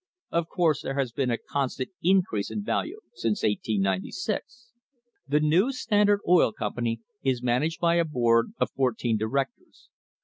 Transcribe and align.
f 0.31 0.37
Of 0.39 0.47
course 0.47 0.81
there 0.81 0.95
has 0.97 1.11
been 1.11 1.29
a 1.29 1.37
constant 1.37 1.91
increase 2.01 2.49
in 2.49 2.63
value 2.63 3.01
since 3.13 3.43
1896. 3.43 4.71
The 5.27 5.39
new 5.39 5.71
Standard 5.71 6.21
Oil 6.27 6.51
Company 6.53 7.01
is 7.21 7.43
managed 7.43 7.79
by 7.79 7.97
a 7.97 8.03
board 8.03 8.53
of 8.57 8.71
fourteen 8.71 9.17
directors. 9.17 9.89